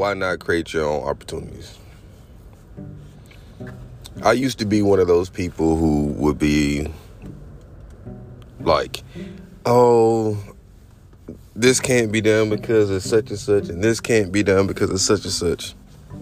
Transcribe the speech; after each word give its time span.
why 0.00 0.14
not 0.14 0.38
create 0.38 0.72
your 0.72 0.86
own 0.86 1.06
opportunities? 1.06 1.76
I 4.22 4.32
used 4.32 4.58
to 4.60 4.64
be 4.64 4.80
one 4.80 4.98
of 4.98 5.06
those 5.06 5.28
people 5.28 5.76
who 5.76 6.06
would 6.16 6.38
be 6.38 6.90
like, 8.60 9.02
oh, 9.66 10.42
this 11.54 11.80
can't 11.80 12.10
be 12.10 12.22
done 12.22 12.48
because 12.48 12.88
of 12.88 13.02
such 13.02 13.28
and 13.28 13.38
such, 13.38 13.68
and 13.68 13.84
this 13.84 14.00
can't 14.00 14.32
be 14.32 14.42
done 14.42 14.66
because 14.66 14.88
of 14.88 15.02
such 15.02 15.24
and 15.24 15.34
such. 15.34 15.74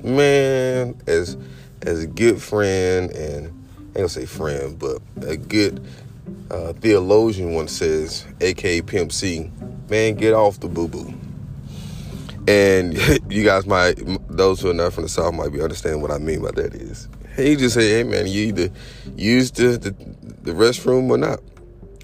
Man, 0.03 1.01
as 1.07 1.37
as 1.83 2.03
a 2.03 2.09
good 2.09 2.43
friend 2.43 3.13
and 3.13 3.47
I 3.47 3.81
ain't 3.81 3.95
gonna 3.95 4.09
say 4.09 4.27
friend, 4.27 4.77
but 4.77 5.01
a 5.25 5.37
good 5.37 5.87
uh, 6.51 6.73
theologian 6.73 7.53
once 7.53 7.71
says, 7.71 8.27
aka 8.41 8.83
Pimp 8.83 9.13
C, 9.13 9.53
man, 9.89 10.17
get 10.17 10.35
off 10.35 10.59
the 10.59 10.67
boo 10.67 10.89
boo. 10.89 11.18
And 12.49 12.97
you 13.31 13.45
guys 13.45 13.67
might, 13.67 14.01
those 14.31 14.63
who 14.63 14.71
are 14.71 14.75
not 14.75 14.95
from 14.95 15.03
the 15.03 15.11
South 15.11 15.35
might 15.35 15.53
be 15.53 15.61
understanding 15.61 16.01
what 16.01 16.11
I 16.11 16.17
mean 16.17 16.41
by 16.41 16.51
that 16.53 16.75
is. 16.75 17.07
He 17.37 17.57
just 17.57 17.75
say, 17.75 17.91
hey 17.91 18.05
man, 18.05 18.27
you 18.27 18.47
either 18.47 18.71
use 19.17 19.51
the, 19.51 19.77
the, 19.77 19.91
the 20.43 20.53
restroom 20.53 21.11
or 21.11 21.19
not, 21.19 21.41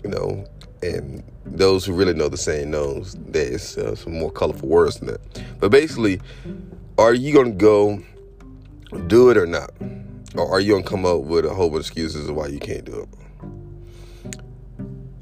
you 0.02 0.10
know. 0.10 0.44
And 0.82 1.24
those 1.46 1.86
who 1.86 1.94
really 1.94 2.12
know 2.12 2.28
the 2.28 2.36
saying 2.36 2.70
knows 2.70 3.16
there's 3.18 3.78
uh, 3.78 3.94
some 3.94 4.18
more 4.18 4.30
colorful 4.30 4.68
words 4.68 4.98
than 4.98 5.08
that. 5.08 5.42
But 5.60 5.70
basically, 5.70 6.20
are 6.98 7.14
you 7.14 7.32
gonna 7.32 7.52
go 7.52 8.02
do 9.06 9.30
it 9.30 9.38
or 9.38 9.46
not, 9.46 9.70
or 10.34 10.46
are 10.46 10.60
you 10.60 10.74
gonna 10.74 10.84
come 10.84 11.06
up 11.06 11.22
with 11.22 11.46
a 11.46 11.54
whole 11.54 11.70
bunch 11.70 11.86
of 11.86 11.86
excuses 11.86 12.28
of 12.28 12.36
why 12.36 12.48
you 12.48 12.60
can't 12.60 12.84
do 12.84 13.00
it? 13.00 14.36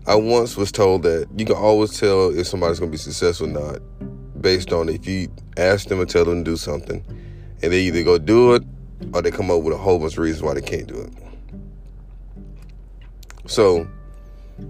I 0.04 0.16
once 0.16 0.56
was 0.56 0.72
told 0.72 1.04
that 1.04 1.28
you 1.36 1.46
can 1.46 1.54
always 1.54 1.96
tell 1.98 2.36
if 2.36 2.48
somebody's 2.48 2.80
gonna 2.80 2.90
be 2.90 2.98
successful 2.98 3.46
or 3.46 3.70
not 3.70 3.82
based 4.42 4.72
on 4.72 4.88
if 4.88 5.06
you 5.06 5.28
ask 5.56 5.88
them 5.88 6.00
or 6.00 6.04
tell 6.04 6.24
them 6.24 6.44
to 6.44 6.50
do 6.50 6.56
something, 6.56 7.02
and 7.62 7.72
they 7.72 7.80
either 7.80 8.02
go 8.02 8.18
do 8.18 8.54
it 8.54 8.62
or 9.14 9.22
they 9.22 9.30
come 9.30 9.50
up 9.50 9.62
with 9.62 9.74
a 9.74 9.78
whole 9.78 9.98
bunch 9.98 10.14
of 10.14 10.18
reasons 10.18 10.42
why 10.42 10.54
they 10.54 10.60
can't 10.60 10.86
do 10.86 11.00
it. 11.00 11.12
So, 13.46 13.88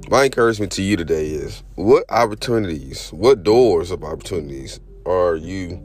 my 0.09 0.25
encouragement 0.25 0.73
to 0.73 0.83
you 0.83 0.97
today 0.97 1.27
is 1.29 1.63
what 1.75 2.05
opportunities, 2.11 3.11
what 3.13 3.43
doors 3.43 3.91
of 3.91 4.05
opportunities 4.05 4.81
are 5.05 5.37
you, 5.37 5.85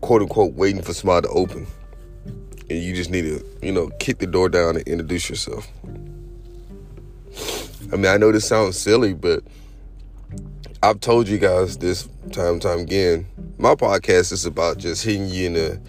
quote 0.00 0.22
unquote, 0.22 0.54
waiting 0.54 0.82
for 0.82 0.92
somebody 0.92 1.26
to 1.28 1.32
open? 1.32 1.66
And 2.68 2.78
you 2.82 2.94
just 2.94 3.10
need 3.10 3.22
to, 3.22 3.44
you 3.62 3.72
know, 3.72 3.90
kick 3.98 4.18
the 4.18 4.26
door 4.26 4.48
down 4.48 4.76
and 4.76 4.86
introduce 4.86 5.28
yourself. 5.28 5.66
I 7.92 7.96
mean, 7.96 8.06
I 8.06 8.16
know 8.16 8.30
this 8.30 8.46
sounds 8.46 8.78
silly, 8.78 9.14
but 9.14 9.42
I've 10.82 11.00
told 11.00 11.28
you 11.28 11.36
guys 11.36 11.76
this 11.76 12.08
time 12.32 12.54
and 12.54 12.62
time 12.62 12.78
again. 12.78 13.26
My 13.58 13.74
podcast 13.74 14.32
is 14.32 14.46
about 14.46 14.78
just 14.78 15.04
hitting 15.04 15.28
you 15.28 15.48
in 15.48 15.52
the 15.52 15.80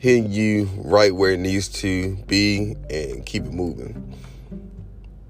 hitting 0.00 0.32
you 0.32 0.64
right 0.78 1.14
where 1.14 1.30
it 1.30 1.38
needs 1.38 1.68
to 1.68 2.16
be 2.26 2.74
and 2.90 3.24
keep 3.24 3.44
it 3.44 3.52
moving. 3.52 4.18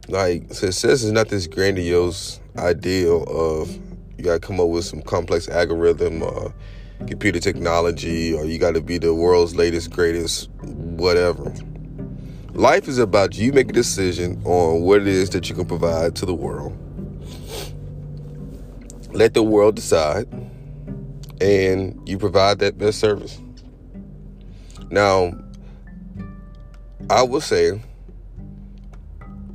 Like 0.09 0.55
success 0.55 1.03
is 1.03 1.13
not 1.13 1.29
this 1.29 1.47
grandiose 1.47 2.41
ideal 2.57 3.25
of 3.25 3.71
you 4.17 4.25
gotta 4.25 4.41
come 4.41 4.59
up 4.59 4.69
with 4.69 4.87
some 4.87 5.03
complex 5.03 5.51
algorithm 5.51 6.23
or 6.23 6.55
computer 7.07 7.41
technology 7.41 8.33
or 8.33 8.47
you 8.47 8.59
gotta 8.59 8.81
be 8.81 8.97
the 8.97 9.13
world's 9.13 9.55
latest, 9.55 9.91
greatest, 9.91 10.49
whatever. 10.63 11.55
Life 12.55 12.89
is 12.89 12.99
about 12.99 13.37
you 13.37 13.53
make 13.53 13.69
a 13.69 13.75
decision 13.75 14.41
on 14.47 14.81
what 14.81 15.03
it 15.03 15.09
is 15.09 15.29
that 15.31 15.51
you 15.51 15.55
can 15.55 15.67
provide 15.67 16.17
to 16.17 16.25
the 16.25 16.35
world. 16.35 16.75
Let 19.19 19.35
the 19.35 19.43
world 19.43 19.75
decide 19.75 20.29
and 21.41 22.01
you 22.09 22.19
provide 22.19 22.61
that 22.61 22.79
best 22.79 23.01
service. 23.01 23.41
Now, 24.93 25.33
I 27.11 27.23
will 27.23 27.41
say, 27.41 27.83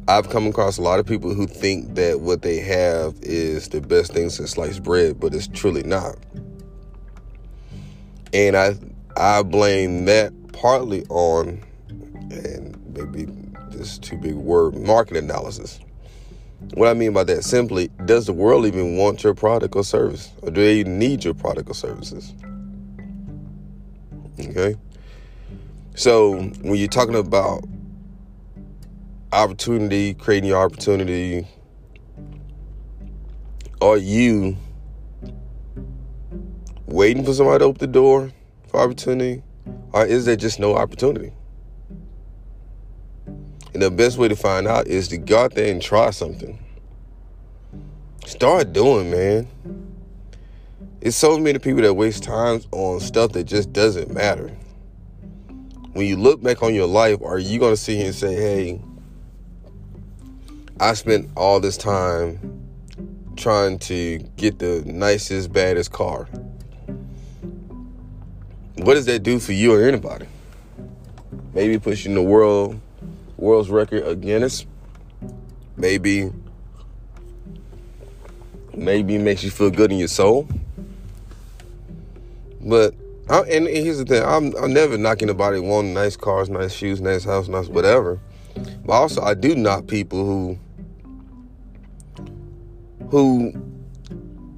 I've 0.09 0.29
come 0.29 0.47
across 0.47 0.77
a 0.77 0.81
lot 0.81 0.99
of 0.99 1.05
people 1.05 1.33
who 1.33 1.47
think 1.47 1.95
that 1.95 2.19
what 2.19 2.41
they 2.41 2.59
have 2.59 3.15
is 3.21 3.69
the 3.69 3.79
best 3.79 4.11
thing 4.11 4.29
since 4.29 4.51
sliced 4.51 4.83
bread, 4.83 5.17
but 5.17 5.33
it's 5.33 5.47
truly 5.47 5.83
not. 5.83 6.17
And 8.33 8.57
I 8.57 8.75
I 9.15 9.43
blame 9.43 10.03
that 10.05 10.33
partly 10.51 11.05
on, 11.05 11.63
and 12.31 12.77
maybe 12.93 13.31
this 13.69 13.97
too 13.97 14.17
big 14.17 14.35
word, 14.35 14.75
market 14.75 15.15
analysis. 15.15 15.79
What 16.73 16.89
I 16.89 16.93
mean 16.93 17.13
by 17.13 17.23
that 17.25 17.43
simply, 17.43 17.89
does 18.05 18.25
the 18.25 18.33
world 18.33 18.65
even 18.65 18.97
want 18.97 19.23
your 19.23 19.33
product 19.33 19.75
or 19.75 19.83
service? 19.83 20.31
Or 20.41 20.49
do 20.49 20.61
they 20.61 20.83
need 20.83 21.23
your 21.23 21.33
product 21.33 21.69
or 21.69 21.73
services? 21.75 22.33
Okay. 24.39 24.75
So 25.95 26.41
when 26.61 26.75
you're 26.75 26.87
talking 26.87 27.15
about 27.15 27.63
opportunity, 29.31 30.15
creating 30.15 30.49
your 30.49 30.63
opportunity, 30.63 31.47
are 33.81 33.97
you 33.97 34.57
waiting 36.87 37.23
for 37.23 37.33
somebody 37.33 37.59
to 37.59 37.65
open 37.65 37.79
the 37.79 37.87
door 37.87 38.31
for 38.67 38.79
opportunity? 38.79 39.43
Or 39.91 40.05
is 40.05 40.25
there 40.25 40.35
just 40.35 40.59
no 40.59 40.75
opportunity? 40.75 41.31
And 43.73 43.81
the 43.81 43.91
best 43.91 44.17
way 44.17 44.27
to 44.27 44.35
find 44.35 44.67
out 44.67 44.87
is 44.87 45.07
to 45.09 45.17
go 45.17 45.45
out 45.45 45.55
there 45.55 45.71
and 45.71 45.81
try 45.81 46.11
something. 46.11 46.59
Start 48.25 48.73
doing, 48.73 49.11
man. 49.11 49.47
It's 51.01 51.17
so 51.17 51.37
many 51.37 51.59
people 51.59 51.81
that 51.81 51.93
waste 51.93 52.23
time 52.23 52.61
on 52.71 52.99
stuff 52.99 53.33
that 53.33 53.45
just 53.45 53.73
doesn't 53.73 54.13
matter 54.13 54.55
when 55.93 56.07
you 56.07 56.17
look 56.17 56.41
back 56.41 56.63
on 56.63 56.73
your 56.73 56.87
life, 56.87 57.21
are 57.23 57.37
you 57.37 57.59
going 57.59 57.75
to 57.75 57.95
here 57.95 58.07
and 58.07 58.15
say, 58.15 58.33
hey, 58.33 58.81
I 60.79 60.93
spent 60.95 61.29
all 61.37 61.59
this 61.59 61.77
time 61.77 62.39
trying 63.35 63.79
to 63.79 64.19
get 64.35 64.59
the 64.59 64.83
nicest, 64.85 65.53
baddest 65.53 65.91
car? 65.91 66.27
What 68.77 68.95
does 68.95 69.05
that 69.05 69.19
do 69.19 69.39
for 69.39 69.53
you 69.53 69.73
or 69.73 69.87
anybody? 69.87 70.25
Maybe 71.53 71.77
pushing 71.77 72.15
the 72.15 72.23
world 72.23 72.79
world's 73.43 73.69
record 73.69 74.07
against. 74.07 74.65
Maybe 75.75 76.31
maybe 78.73 79.17
makes 79.17 79.43
you 79.43 79.51
feel 79.51 79.69
good 79.69 79.91
in 79.91 79.99
your 79.99 80.07
soul. 80.07 80.47
But 82.61 82.95
I, 83.29 83.39
and 83.41 83.67
here's 83.67 83.97
the 83.97 84.05
thing: 84.05 84.23
I'm, 84.23 84.55
I'm 84.55 84.73
never 84.73 84.97
knocking 84.97 85.27
nobody 85.27 85.59
wanting 85.59 85.93
nice 85.93 86.15
cars, 86.15 86.49
nice 86.49 86.73
shoes, 86.73 87.01
nice 87.01 87.23
house, 87.25 87.47
nice 87.47 87.67
whatever. 87.67 88.19
But 88.85 88.93
also, 88.93 89.21
I 89.21 89.33
do 89.33 89.55
knock 89.55 89.87
people 89.87 90.25
who 90.25 90.59
who 93.09 93.53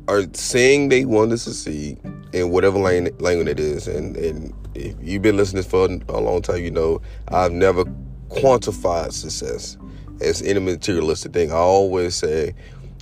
are 0.07 0.23
saying 0.33 0.89
they 0.89 1.05
want 1.05 1.31
to 1.31 1.37
succeed 1.37 1.99
in 2.33 2.51
whatever 2.51 2.77
lane, 2.77 3.09
language 3.19 3.47
it 3.47 3.59
is. 3.59 3.87
And, 3.87 4.15
and 4.15 4.53
if 4.75 4.95
you've 5.01 5.21
been 5.21 5.35
listening 5.35 5.63
for 5.63 5.89
a 6.09 6.19
long 6.19 6.41
time, 6.41 6.63
you 6.63 6.69
know 6.69 7.01
I've 7.29 7.51
never 7.51 7.85
quantified 8.29 9.11
success 9.11 9.77
as 10.21 10.41
any 10.41 10.59
materialistic 10.59 11.33
thing. 11.33 11.51
I 11.51 11.55
always 11.55 12.15
say 12.15 12.53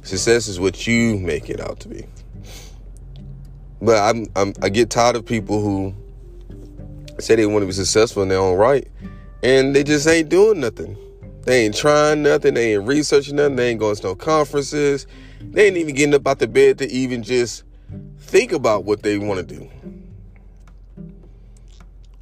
success 0.03 0.47
is 0.47 0.59
what 0.59 0.87
you 0.87 1.17
make 1.19 1.49
it 1.49 1.59
out 1.59 1.79
to 1.81 1.89
be. 1.89 2.05
But 3.81 3.97
I'm, 3.97 4.27
I'm 4.35 4.53
I 4.61 4.69
get 4.69 4.89
tired 4.89 5.15
of 5.15 5.25
people 5.25 5.61
who 5.61 5.93
say 7.19 7.35
they 7.35 7.45
want 7.45 7.63
to 7.63 7.67
be 7.67 7.73
successful 7.73 8.23
in 8.23 8.29
their 8.29 8.39
own 8.39 8.57
right, 8.57 8.87
and 9.43 9.75
they 9.75 9.83
just 9.83 10.07
ain't 10.07 10.29
doing 10.29 10.59
nothing. 10.59 10.97
They 11.43 11.65
ain't 11.65 11.75
trying 11.75 12.23
nothing. 12.23 12.53
They 12.53 12.75
ain't 12.75 12.87
researching 12.87 13.35
nothing. 13.35 13.57
They 13.57 13.69
ain't 13.71 13.79
going 13.79 13.95
to 13.95 14.03
no 14.03 14.15
conferences. 14.15 15.05
They 15.41 15.67
ain't 15.67 15.77
even 15.77 15.93
getting 15.93 16.15
up 16.15 16.25
out 16.25 16.39
the 16.39 16.47
bed 16.47 16.77
to 16.77 16.89
even 16.89 17.21
just 17.21 17.63
think 18.17 18.53
about 18.53 18.85
what 18.85 19.03
they 19.03 19.17
want 19.17 19.45
to 19.47 19.55
do. 19.55 19.69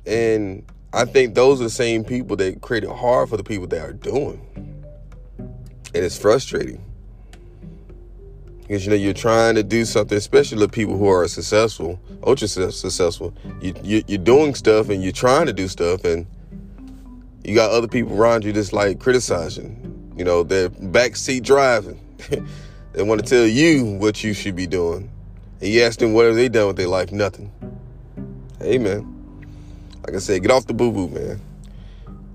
And 0.07 0.65
I 0.93 1.05
think 1.05 1.35
those 1.35 1.61
are 1.61 1.65
the 1.65 1.69
same 1.69 2.03
people 2.03 2.35
that 2.37 2.61
create 2.61 2.83
it 2.83 2.89
hard 2.89 3.29
for 3.29 3.37
the 3.37 3.43
people 3.43 3.67
that 3.67 3.81
are 3.81 3.93
doing. 3.93 4.45
And 5.93 6.05
it's 6.05 6.17
frustrating 6.17 6.83
because 8.71 8.85
you 8.85 8.89
know 8.89 8.95
you're 8.95 9.13
trying 9.13 9.55
to 9.55 9.63
do 9.63 9.83
something, 9.83 10.17
especially 10.17 10.59
the 10.59 10.69
people 10.69 10.97
who 10.97 11.09
are 11.09 11.27
successful, 11.27 11.99
ultra 12.23 12.47
successful. 12.47 13.33
You, 13.59 13.73
you 13.83 14.03
you're 14.07 14.17
doing 14.17 14.55
stuff 14.55 14.87
and 14.87 15.03
you're 15.03 15.11
trying 15.11 15.47
to 15.47 15.53
do 15.53 15.67
stuff, 15.67 16.05
and 16.05 16.25
you 17.43 17.53
got 17.53 17.71
other 17.71 17.89
people 17.89 18.17
around 18.17 18.45
you 18.45 18.53
just 18.53 18.71
like 18.71 18.99
criticizing. 18.99 20.13
You 20.15 20.23
know, 20.23 20.43
they're 20.43 20.69
backseat 20.69 21.43
driving. 21.43 21.99
they 22.93 23.03
want 23.03 23.21
to 23.21 23.27
tell 23.27 23.45
you 23.45 23.83
what 23.83 24.23
you 24.23 24.33
should 24.33 24.55
be 24.55 24.67
doing, 24.67 25.11
and 25.59 25.69
you 25.69 25.81
ask 25.81 25.99
them 25.99 26.13
what 26.13 26.27
have 26.27 26.35
they 26.35 26.47
done 26.47 26.67
with 26.67 26.77
their 26.77 26.87
life? 26.87 27.11
Nothing. 27.11 27.51
Man, 28.61 29.20
like 30.05 30.15
I 30.15 30.19
said, 30.19 30.41
get 30.41 30.51
off 30.51 30.67
the 30.67 30.73
boo 30.73 30.91
boo, 30.91 31.07
man. 31.09 31.41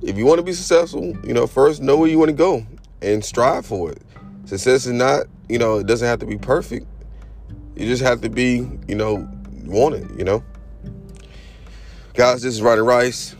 If 0.02 0.16
you 0.16 0.26
want 0.26 0.38
to 0.38 0.44
be 0.44 0.52
successful, 0.52 1.16
you 1.24 1.34
know, 1.34 1.46
first 1.46 1.82
know 1.82 1.96
where 1.96 2.08
you 2.08 2.18
want 2.18 2.28
to 2.28 2.36
go 2.36 2.66
and 3.02 3.24
strive 3.24 3.66
for 3.66 3.90
it. 3.90 4.02
Success 4.44 4.86
is 4.86 4.92
not 4.92 5.26
you 5.48 5.58
know, 5.58 5.78
it 5.78 5.86
doesn't 5.86 6.06
have 6.06 6.18
to 6.20 6.26
be 6.26 6.36
perfect. 6.36 6.86
You 7.76 7.86
just 7.86 8.02
have 8.02 8.20
to 8.22 8.28
be, 8.28 8.68
you 8.88 8.94
know, 8.94 9.28
wanted, 9.64 10.10
you 10.18 10.24
know. 10.24 10.42
Guys, 12.14 12.42
this 12.42 12.54
is 12.54 12.62
Ronnie 12.62 12.80
Rice 12.80 13.36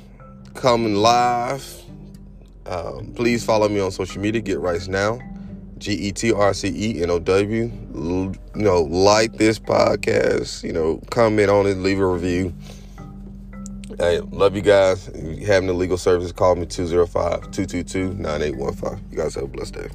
coming 0.55 0.95
live. 0.95 1.83
Um, 2.67 3.13
please 3.15 3.45
follow 3.45 3.69
me 3.69 3.81
on 3.81 3.91
social 3.91 4.21
media. 4.21 4.41
Get 4.41 4.61
Rice 4.61 4.89
now. 4.89 5.19
G 5.79 5.93
E 5.93 6.13
T 6.13 6.33
R 6.33 6.53
C 6.55 6.69
E 6.69 7.03
N 7.03 7.11
O 7.11 7.19
W. 7.19 7.71
You 7.95 8.35
know, 8.55 8.83
like 8.83 9.35
this 9.35 9.59
podcast. 9.59 10.63
You 10.63 10.73
know, 10.73 11.01
comment 11.11 11.51
on 11.51 11.67
it, 11.67 11.79
leave 11.79 12.01
a 12.01 12.07
review. 12.07 12.55
Hey, 13.95 14.21
love 14.21 14.57
you 14.57 14.63
guys. 14.63 15.09
If 15.09 15.41
you 15.41 15.47
have 15.47 15.63
any 15.63 15.73
legal 15.73 15.97
services, 15.97 16.33
call 16.33 16.57
me 16.57 16.67
205 16.67 17.53
222 17.53 18.15
9815. 18.15 19.11
You 19.11 19.17
guys 19.17 19.35
have 19.37 19.45
a 19.45 19.47
blessed 19.47 19.75
day. 19.75 19.89